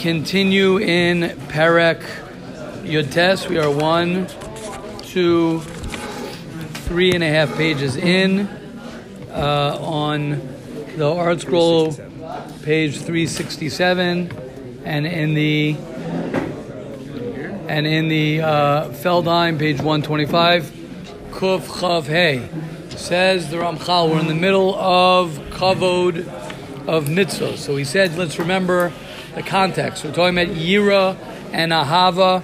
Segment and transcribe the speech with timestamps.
[0.00, 2.00] continue in Perek
[2.84, 3.46] Yotes.
[3.50, 4.28] We are one,
[5.02, 5.60] two,
[6.88, 8.48] three and a half pages in
[9.30, 10.40] uh, on
[10.96, 11.92] the Art Scroll,
[12.62, 15.76] page 367 and in the
[17.68, 20.64] and in the uh, Feldheim page 125
[21.32, 22.48] Kuf Chav Hey
[22.96, 26.26] says the Ramchal we're in the middle of Kavod
[26.88, 27.58] of mitzvah.
[27.58, 28.94] So he said let's remember
[29.34, 30.04] the context.
[30.04, 31.16] We're talking about Yira
[31.52, 32.42] and Ahava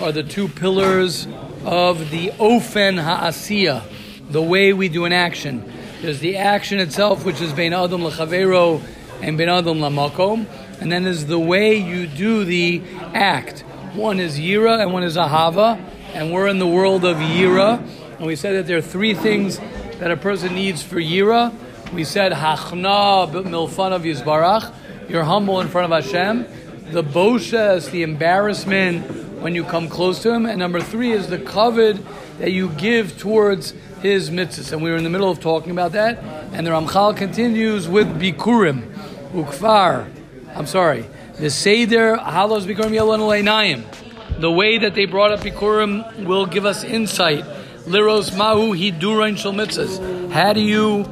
[0.00, 1.26] are the two pillars
[1.64, 3.82] of the Ofen Ha'asiya,
[4.30, 5.70] the way we do an action.
[6.00, 8.82] There's the action itself, which is Bein Adam Lechavero
[9.20, 10.46] and Bein Adam Lamakom,
[10.80, 13.60] and then there's the way you do the act.
[13.94, 15.78] One is Yira and one is Ahava,
[16.14, 17.78] and we're in the world of Yira,
[18.16, 19.58] and we said that there are three things
[19.98, 21.52] that a person needs for Yira.
[21.92, 24.74] We said Hachna of Yisbarach,
[25.12, 26.46] you're humble in front of Hashem.
[26.90, 29.04] The Bosha is the embarrassment
[29.42, 32.02] when you come close to Him, and number three is the kavod
[32.38, 34.72] that you give towards His mitzvahs.
[34.72, 36.18] And we were in the middle of talking about that,
[36.54, 38.90] and the Ramchal continues with Bikurim,
[39.32, 40.10] Ukfar.
[40.54, 41.04] I'm sorry,
[41.34, 44.40] the Seder Halos Bikurim Yelonaleinayim.
[44.40, 47.44] The way that they brought up Bikurim will give us insight.
[47.84, 50.30] Liros Mahu Hidurain Shal Mitzvahs.
[50.30, 51.04] How do you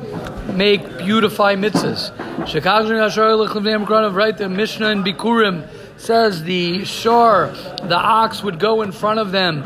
[0.54, 2.12] make beautify mitzvahs?
[4.14, 5.68] Right, the Mishnah in Bikurim
[6.00, 9.62] says the shore, the ox would go in front of them.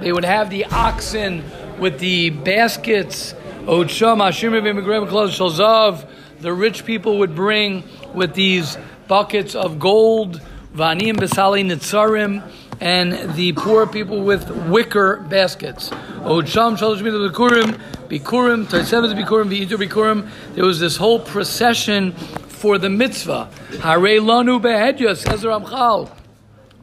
[0.00, 1.44] They would have the oxen
[1.78, 3.34] with the baskets.
[6.40, 7.84] The rich people would bring
[8.14, 8.78] with these
[9.08, 10.40] buckets of gold,
[10.74, 12.42] vanim nitzarim,
[12.80, 15.90] and the poor people with wicker baskets.
[16.26, 20.28] Odsham shalosh bikurim, bikurim, taisevet bikurim, v'itu bikurim.
[20.56, 22.10] There was this whole procession
[22.48, 23.48] for the mitzvah.
[23.80, 26.10] Hare lanu behedya, says Ramchal.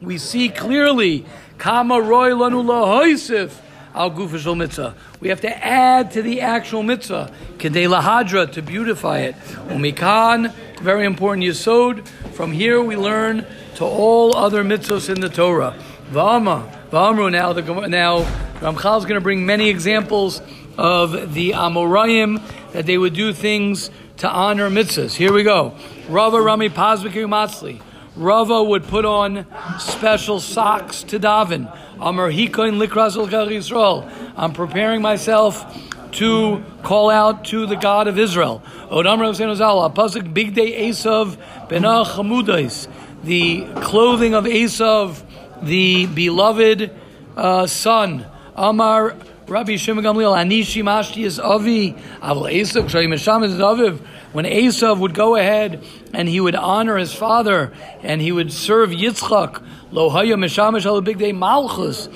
[0.00, 1.26] We see clearly,
[1.58, 3.52] kama roy lanu lahoisif,
[3.94, 4.94] al gufishal mitzvah.
[5.20, 9.34] We have to add to the actual mitzvah, kedei lahadra, to beautify it.
[9.68, 12.08] Umikan, very important yisod.
[12.32, 13.44] From here we learn
[13.74, 15.76] to all other mitzvahs in the Torah.
[16.12, 17.30] V'ama, v'amru.
[17.30, 18.26] Now, the, now
[18.64, 20.40] Ramchal is going to bring many examples
[20.78, 22.40] of the Amoraim
[22.72, 25.14] that they would do things to honor mitzvahs.
[25.14, 25.74] Here we go.
[26.08, 27.82] Rava Rami Pazviki Matzli.
[28.16, 29.46] Rava would put on
[29.78, 31.70] special socks to daven.
[32.00, 34.10] Amar Hikoin Likras Yisrael.
[34.34, 35.66] I'm preparing myself
[36.12, 38.62] to call out to the God of Israel.
[38.90, 41.36] Odamar Hussein Pasuk Big Day Esav
[41.68, 42.88] Benach Hamudais
[43.24, 45.22] the clothing of Esav,
[45.62, 46.90] the beloved
[47.36, 48.26] uh, son.
[48.56, 49.16] Amar
[49.48, 53.98] Rabbi Shimon Gamliel, Anishi Mashti is Avi, Avil Esav, Shayim is Aviv.
[54.32, 57.72] When Esav would go ahead and he would honor his father
[58.02, 62.08] and he would serve Yitzchak, Lohaya Meshamish al Big Day Malchus.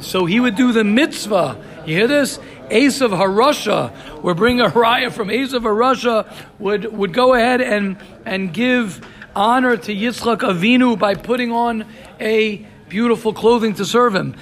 [0.00, 1.60] So he would do the mitzvah.
[1.84, 2.38] You hear this?
[2.70, 8.52] Esav Harusha, we're bringing a raya from Esav Harusha, would, would go ahead and, and
[8.52, 9.00] give
[9.34, 11.86] honor to Yitzchak Avinu by putting on
[12.20, 14.34] a beautiful clothing to serve him.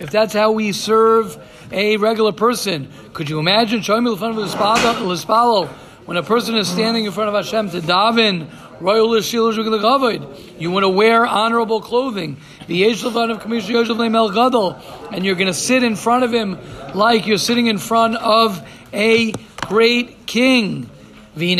[0.00, 1.38] If that's how we serve
[1.72, 4.20] a regular person, could you imagine of
[6.06, 8.48] when a person is standing in front of Hashem to daven?
[10.58, 12.36] You want to wear honorable clothing.
[12.66, 12.84] The
[15.12, 16.58] and you're going to sit in front of him
[16.94, 19.32] like you're sitting in front of a
[19.66, 20.90] great king.
[21.36, 21.56] The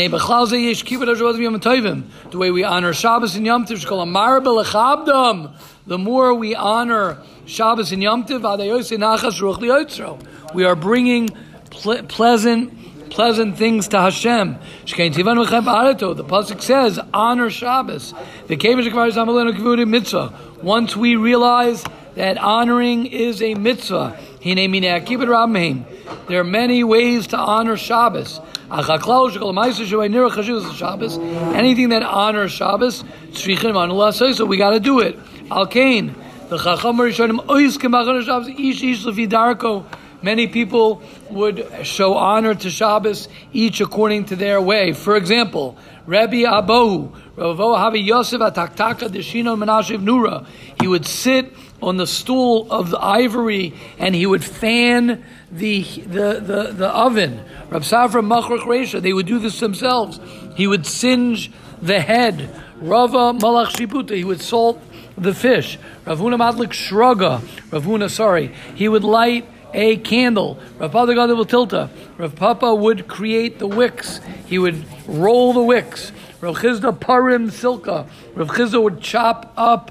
[2.38, 5.50] way we honor Shabbos and Yom Tov,
[5.86, 11.30] the more we honor Shabbos and Yom Tov, we are bringing
[11.70, 14.58] ple- pleasant, pleasant things to Hashem.
[14.84, 18.14] The pasuk says, "Honor Shabbos."
[18.46, 20.30] The.
[20.62, 24.16] Once we realize that honoring is a mitzvah,
[26.28, 28.40] there are many ways to honor Shabbos.
[31.54, 35.16] Anything that honors Shabbos, so we got to do it.
[35.50, 36.14] Al Kain,
[36.48, 37.38] the Chacham Rishonim,
[40.22, 41.02] Many people
[41.34, 44.92] would show honor to Shabbos, each according to their way.
[44.92, 45.76] For example,
[46.06, 50.46] Rabbi Abohu, Rabbi Yosef Ataktaka Deshino Menashiv Nura,
[50.80, 51.52] he would sit
[51.82, 57.44] on the stool of the ivory and he would fan the, the, the, the oven.
[57.68, 60.20] Rab Safra Machrach Resha, they would do this themselves.
[60.56, 61.50] He would singe
[61.82, 62.48] the head.
[62.76, 64.82] Rava Malach Shiputa, he would salt
[65.16, 65.78] the fish.
[66.04, 67.40] Ravuna Madlik Shraga,
[67.70, 70.58] Ravuna, sorry, he would light a candle.
[70.78, 71.90] Rav Papa Gadol Tilta.
[72.16, 74.20] Rav Papa would create the wicks.
[74.46, 76.12] He would roll the wicks.
[76.40, 78.08] Rav Chisda Parim Silka.
[78.34, 79.90] Rav Chisda would chop up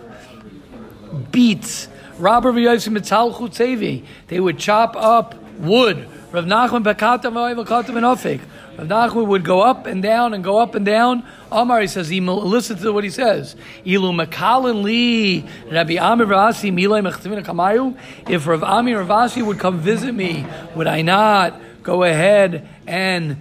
[1.31, 1.89] beets.
[2.17, 4.05] Rabbi Yosim Mitzal Chutzevi.
[4.27, 6.07] They would chop up wood.
[6.31, 8.41] Rav Nachman Bekatam V'Katam and Ofik.
[8.77, 11.23] Rav Nachman would go up and down and go up and down.
[11.51, 13.55] Amar, he says, he listen to what he says.
[13.85, 17.95] Ilu Makalin Li Rabbi Amir Ravasi Milay Mechtivina Kamayu.
[18.29, 23.37] If Rav Amir Ravasi would come visit me, would I not go ahead and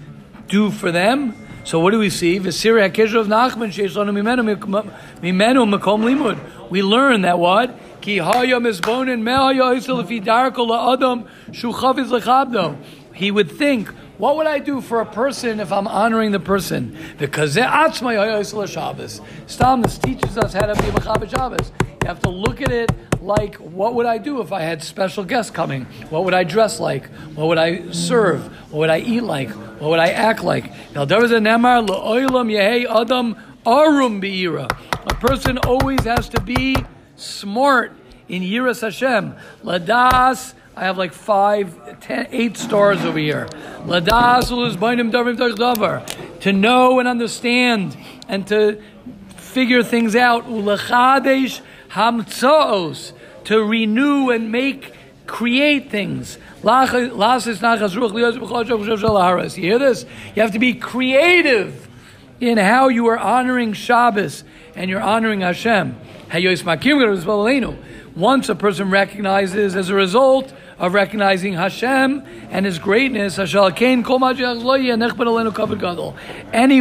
[0.48, 1.34] do for them?
[1.64, 2.40] So what do we see?
[2.40, 6.70] V'siri HaKesher of Nachman Sheishonu Mimenu Makom Limud.
[6.70, 7.78] We learn that what?
[8.00, 12.76] Ki haya mizbonin me'aya isel if yidarko la'adam shuchaviz lechabdo.
[13.14, 13.88] He would think,
[14.22, 16.96] what would I do for a person if I'm honoring the person?
[17.18, 19.20] Because Shabbos.
[19.48, 21.72] Stam, this teaches us how to be a Shabbos.
[21.80, 25.24] You have to look at it like, what would I do if I had special
[25.24, 25.86] guests coming?
[26.08, 27.06] What would I dress like?
[27.34, 28.46] What would I serve?
[28.70, 29.50] What would I eat like?
[29.80, 30.70] What would I act like?
[30.94, 31.84] Now, there was a nemar,
[32.88, 33.36] adam
[33.66, 34.22] arum.
[34.22, 36.76] A person always has to be
[37.16, 37.92] smart
[38.28, 39.34] in Yiras Hashem.
[39.64, 43.46] Ladas, I have like five, ten, eight stars over here.
[46.40, 47.96] To know and understand
[48.26, 48.80] and to
[49.36, 50.46] figure things out.
[53.44, 54.94] To renew and make,
[55.26, 56.38] create things.
[59.58, 60.06] You hear this?
[60.34, 61.88] You have to be creative
[62.40, 64.42] in how you are honoring Shabbos
[64.74, 65.96] and you're honoring Hashem.
[68.16, 73.46] Once a person recognizes as a result of recognizing Hashem and His greatness, any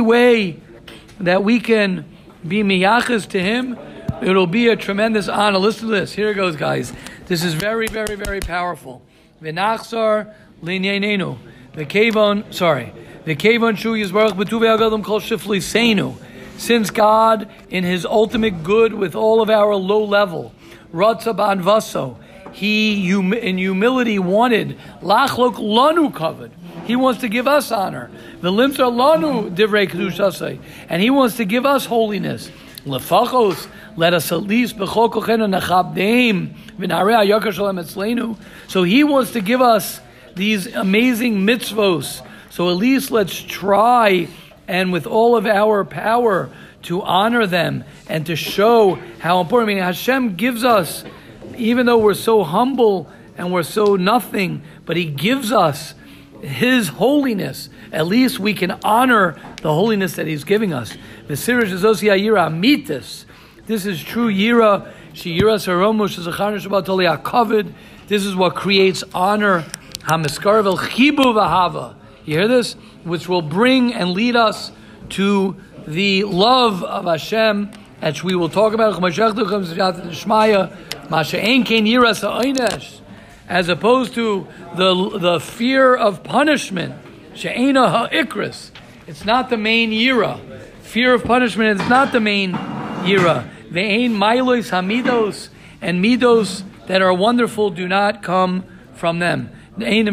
[0.01, 0.59] way
[1.19, 2.05] that we can
[2.47, 3.77] be miyachas to Him,
[4.23, 5.59] it'll be a tremendous honor.
[5.59, 6.13] Listen to this.
[6.13, 6.91] Here it goes, guys.
[7.27, 9.03] This is very, very, very powerful.
[9.39, 9.51] The
[11.85, 12.93] kavon, sorry.
[13.23, 16.15] The kavon shu yizbarach b'tuve agadim kol shifli seinu.
[16.57, 20.53] Since God, in His ultimate good, with all of our low level,
[20.91, 22.17] Ratza Vaso,
[22.51, 26.51] He in humility wanted Lachlok Lanu covered.
[26.85, 28.11] He wants to give us honor.
[28.41, 30.59] The Limsa Lanu Divrei Kedushasei.
[30.89, 32.51] And He wants to give us holiness.
[32.85, 34.77] Lefachos, let us at least
[38.67, 40.01] So He wants to give us
[40.35, 42.25] these amazing mitzvos.
[42.49, 44.27] So at least let's try
[44.67, 46.49] and with all of our power
[46.83, 49.71] to honor them and to show how important.
[49.71, 51.03] I mean, Hashem gives us,
[51.61, 55.93] even though we're so humble and we're so nothing, but He gives us
[56.41, 57.69] His holiness.
[57.91, 60.95] At least we can honor the holiness that He's giving us.
[61.27, 61.47] This
[63.85, 64.91] is true yira.
[68.07, 69.65] This is what creates honor.
[72.25, 72.73] You hear this?
[73.03, 74.71] Which will bring and lead us
[75.09, 75.55] to
[75.87, 78.93] the love of Hashem, as we will talk about,
[83.47, 86.95] as opposed to the, the fear of punishment.
[87.33, 90.39] It's not the main yira.
[90.81, 93.47] Fear of punishment is not the main yira.
[93.69, 95.49] Ve'ein milos hamidos
[95.81, 99.49] and midos that are wonderful do not come from them.
[99.77, 100.07] Let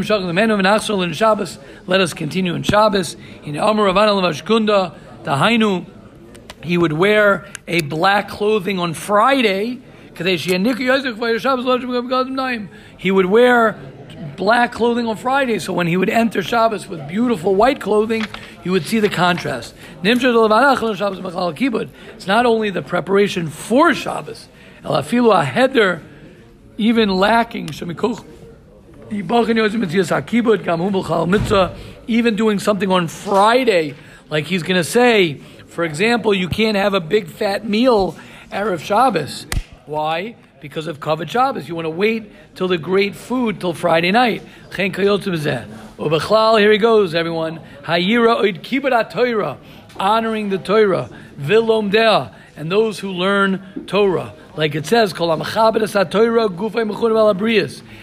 [2.00, 3.16] us continue in Shabbos.
[3.42, 4.94] In Amar Ravana Lavashkunda,
[5.24, 5.84] Hainu,
[6.62, 9.80] he would wear a black clothing on Friday.
[12.96, 13.76] He would wear
[14.36, 18.26] black clothing on Friday, so when he would enter Shabbos with beautiful white clothing,
[18.64, 19.74] you would see the contrast.
[20.02, 20.24] It's
[22.26, 24.48] not only the preparation for Shabbos,
[26.78, 27.70] even lacking,
[32.06, 33.94] even doing something on Friday
[34.30, 38.16] like he's going to say, for example, you can't have a big fat meal
[38.50, 39.46] Erev Shabbos.
[39.86, 40.36] Why?
[40.60, 41.68] Because of Kavod Shabbos.
[41.68, 44.42] You want to wait till the great food till Friday night.
[44.74, 44.90] Here he
[46.78, 47.60] goes, everyone.
[47.82, 49.58] Hayira oid kibbut Torah,
[49.96, 54.34] honoring the Torah, vilomdea, and those who learn Torah.
[54.56, 55.12] Like it says,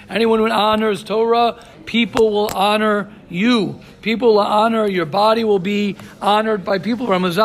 [0.09, 3.81] Anyone who honors Torah, people will honor you.
[4.01, 7.05] People will honor, your body will be honored by people.
[7.05, 7.35] Why was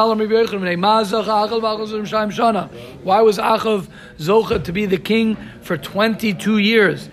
[3.38, 3.88] Achav
[4.19, 7.09] Zocha to be the king for 22 years?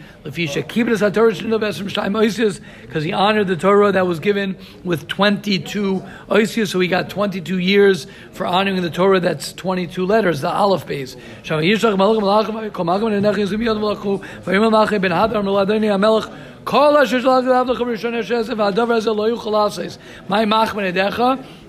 [2.82, 7.58] Because he honored the Torah that was given with 22 oisias, so he got 22
[7.58, 11.16] years for honoring the Torah that's 22 letters, the Aleph Beis.
[20.28, 20.46] My.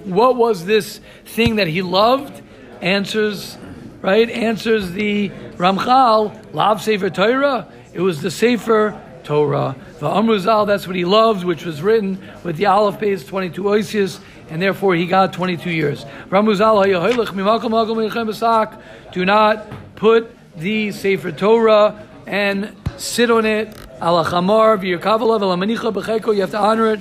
[0.05, 2.43] What was this thing that he loved?
[2.81, 3.57] Answers,
[4.03, 4.29] right?
[4.29, 7.69] Answers the Ramchal, Lav Sefer Torah.
[7.93, 9.77] It was the Sefer Torah.
[9.99, 14.21] The Amruzal, that's what he loved, which was written with the Aleph Beis 22 oisius,
[14.51, 16.05] and therefore he got 22 years.
[16.31, 16.85] Ramuzal,
[19.13, 19.67] do not
[19.97, 23.69] put the Sefer Torah and sit on it.
[24.01, 27.01] You have to honor it.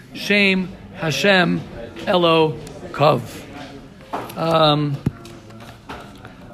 [0.13, 1.61] shem Hashem
[2.05, 2.57] Elo
[2.91, 3.21] Kav.
[4.37, 4.97] Um,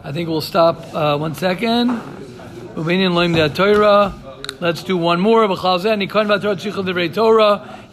[0.03, 1.89] I think we'll stop uh, one second.
[4.59, 5.43] Let's do one more.
[5.43, 5.55] You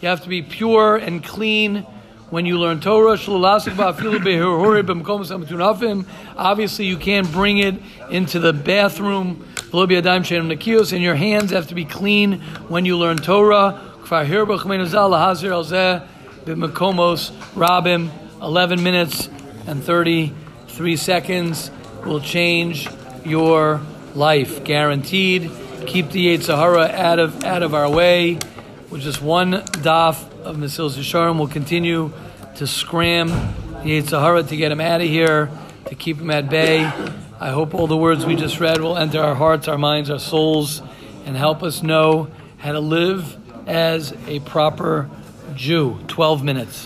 [0.09, 1.85] have to be pure and clean
[2.29, 3.17] when you learn Torah.
[6.37, 7.75] Obviously, you can't bring it
[8.09, 9.47] into the bathroom.
[9.71, 13.79] And your hands have to be clean when you learn Torah.
[17.55, 19.29] Rabim, 11 minutes
[19.65, 21.71] and 33 seconds
[22.05, 22.87] will change
[23.25, 23.81] your
[24.13, 25.49] life, guaranteed.
[25.87, 28.37] Keep the Yetzer Hara out of out of our way.
[28.91, 32.13] With just one daf of Mesil Yesharim, we'll continue
[32.57, 35.49] to scram the Yetzer Hara to get him out of here,
[35.87, 36.83] to keep him at bay.
[37.39, 40.19] I hope all the words we just read will enter our hearts, our minds, our
[40.19, 40.83] souls,
[41.25, 45.09] and help us know how to live as a proper
[45.55, 45.99] Jew.
[46.07, 46.85] 12 minutes.